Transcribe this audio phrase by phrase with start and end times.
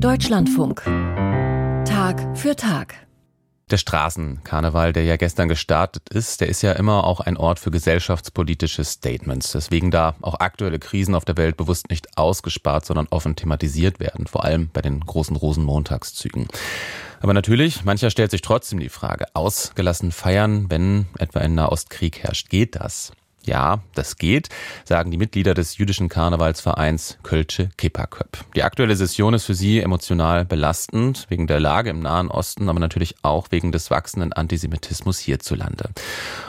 [0.00, 0.84] Deutschlandfunk.
[1.84, 2.94] Tag für Tag.
[3.68, 7.72] Der Straßenkarneval, der ja gestern gestartet ist, der ist ja immer auch ein Ort für
[7.72, 9.50] gesellschaftspolitische Statements.
[9.50, 14.28] Deswegen da auch aktuelle Krisen auf der Welt bewusst nicht ausgespart, sondern offen thematisiert werden,
[14.28, 16.46] vor allem bei den großen Rosenmontagszügen.
[17.20, 22.50] Aber natürlich, mancher stellt sich trotzdem die Frage, ausgelassen feiern, wenn etwa ein Nahostkrieg herrscht,
[22.50, 23.10] geht das?
[23.48, 24.50] Ja, das geht,
[24.84, 28.44] sagen die Mitglieder des jüdischen Karnevalsvereins Kölsche Kipperköp.
[28.54, 32.78] Die aktuelle Session ist für sie emotional belastend, wegen der Lage im Nahen Osten, aber
[32.78, 35.88] natürlich auch wegen des wachsenden Antisemitismus hierzulande.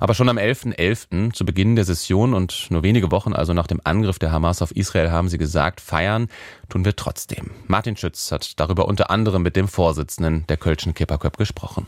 [0.00, 3.66] Aber schon am 11.11., .11., zu Beginn der Session und nur wenige Wochen also nach
[3.66, 6.28] dem Angriff der Hamas auf Israel, haben sie gesagt, feiern
[6.68, 7.52] tun wir trotzdem.
[7.68, 11.86] Martin Schütz hat darüber unter anderem mit dem Vorsitzenden der Kölschen Kipperköp gesprochen.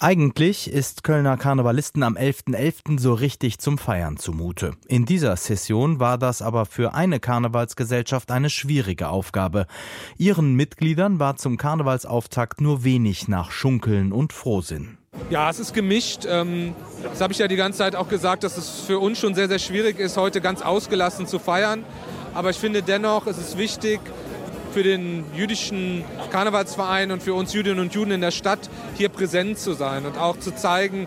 [0.00, 2.56] Eigentlich ist Kölner Karnevalisten am 11.11.
[2.56, 3.00] .11.
[3.00, 4.72] so richtig zum Feiern zumute.
[4.88, 9.66] In dieser Session war das aber für eine Karnevalsgesellschaft eine schwierige Aufgabe.
[10.18, 14.98] Ihren Mitgliedern war zum Karnevalsauftakt nur wenig nach Schunkeln und Frohsinn.
[15.30, 16.26] Ja, es ist gemischt.
[16.28, 19.36] Ähm, das habe ich ja die ganze Zeit auch gesagt, dass es für uns schon
[19.36, 21.84] sehr, sehr schwierig ist, heute ganz ausgelassen zu feiern.
[22.34, 24.00] Aber ich finde dennoch, es ist wichtig,
[24.74, 29.56] für den jüdischen Karnevalsverein und für uns Jüdinnen und Juden in der Stadt hier präsent
[29.56, 31.06] zu sein und auch zu zeigen,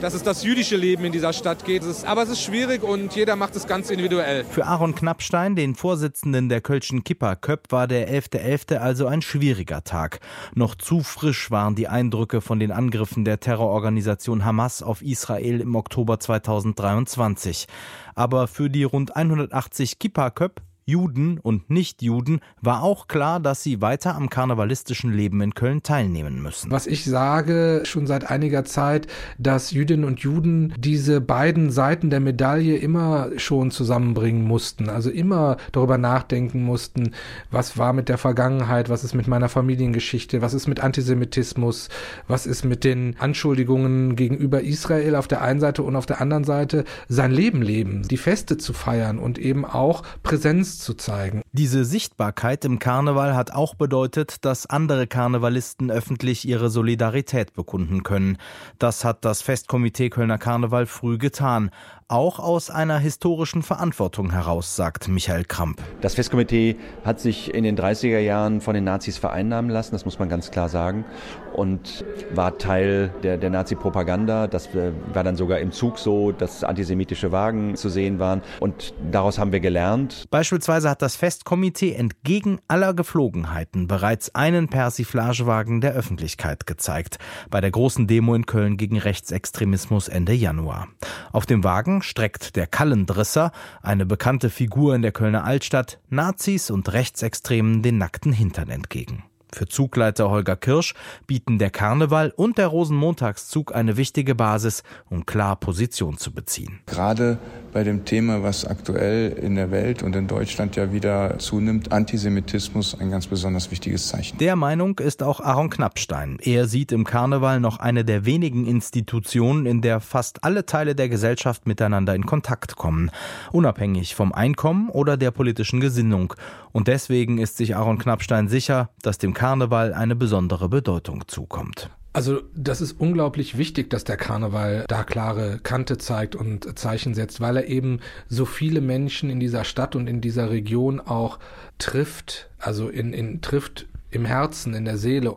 [0.00, 1.82] dass es das jüdische Leben in dieser Stadt geht.
[2.06, 4.44] aber es ist schwierig und jeder macht es ganz individuell.
[4.44, 8.76] Für Aaron Knappstein, den Vorsitzenden der Kölschen Kippa Köpp, war der 11.11.
[8.76, 8.76] .11.
[8.76, 10.20] also ein schwieriger Tag.
[10.54, 15.74] Noch zu frisch waren die Eindrücke von den Angriffen der Terrororganisation Hamas auf Israel im
[15.74, 17.66] Oktober 2023.
[18.14, 23.82] Aber für die rund 180 Kippa Köpp Juden und Nichtjuden, war auch klar, dass sie
[23.82, 26.70] weiter am karnevalistischen Leben in Köln teilnehmen müssen.
[26.70, 32.20] Was ich sage schon seit einiger Zeit, dass Jüdinnen und Juden diese beiden Seiten der
[32.20, 37.10] Medaille immer schon zusammenbringen mussten, also immer darüber nachdenken mussten,
[37.50, 41.90] was war mit der Vergangenheit, was ist mit meiner Familiengeschichte, was ist mit Antisemitismus,
[42.28, 46.44] was ist mit den Anschuldigungen gegenüber Israel auf der einen Seite und auf der anderen
[46.44, 51.42] Seite sein Leben leben, die Feste zu feiern und eben auch Präsenz zu zeigen.
[51.52, 58.38] Diese Sichtbarkeit im Karneval hat auch bedeutet, dass andere Karnevalisten öffentlich ihre Solidarität bekunden können.
[58.78, 61.70] Das hat das Festkomitee Kölner Karneval früh getan
[62.08, 65.82] auch aus einer historischen Verantwortung heraus, sagt Michael Kramp.
[66.00, 70.18] Das Festkomitee hat sich in den 30er Jahren von den Nazis vereinnahmen lassen, das muss
[70.18, 71.04] man ganz klar sagen,
[71.52, 74.46] und war Teil der, der Nazi-Propaganda.
[74.46, 78.94] Das äh, war dann sogar im Zug so, dass antisemitische Wagen zu sehen waren und
[79.12, 80.24] daraus haben wir gelernt.
[80.30, 87.18] Beispielsweise hat das Festkomitee entgegen aller Geflogenheiten bereits einen Persiflagewagen der Öffentlichkeit gezeigt,
[87.50, 90.88] bei der großen Demo in Köln gegen Rechtsextremismus Ende Januar.
[91.32, 93.52] Auf dem Wagen streckt der Kallendrisser,
[93.82, 99.24] eine bekannte Figur in der Kölner Altstadt, Nazis und Rechtsextremen den nackten Hintern entgegen.
[99.52, 100.94] Für Zugleiter Holger Kirsch
[101.26, 106.80] bieten der Karneval und der Rosenmontagszug eine wichtige Basis, um klar Position zu beziehen.
[106.86, 107.38] Gerade
[107.72, 112.98] bei dem Thema, was aktuell in der Welt und in Deutschland ja wieder zunimmt, Antisemitismus
[112.98, 114.38] ein ganz besonders wichtiges Zeichen.
[114.38, 116.38] Der Meinung ist auch Aaron Knappstein.
[116.42, 121.08] Er sieht im Karneval noch eine der wenigen Institutionen, in der fast alle Teile der
[121.08, 123.10] Gesellschaft miteinander in Kontakt kommen,
[123.52, 126.34] unabhängig vom Einkommen oder der politischen Gesinnung.
[126.72, 131.90] Und deswegen ist sich Aaron Knappstein sicher, dass dem Karneval eine besondere Bedeutung zukommt.
[132.18, 137.40] Also das ist unglaublich wichtig, dass der Karneval da klare Kante zeigt und Zeichen setzt,
[137.40, 141.38] weil er eben so viele Menschen in dieser Stadt und in dieser Region auch
[141.78, 145.36] trifft, also in, in trifft im Herzen, in der Seele.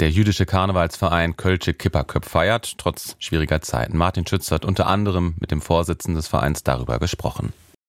[0.00, 3.96] Der jüdische Karnevalsverein Kölsche Kipperköp feiert, trotz schwieriger Zeiten.
[3.96, 7.52] Martin Schütz hat unter anderem mit dem Vorsitzenden des Vereins darüber gesprochen.